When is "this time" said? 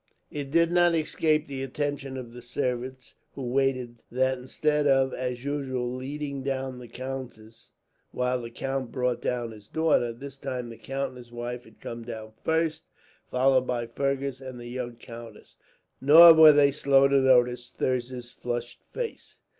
10.11-10.69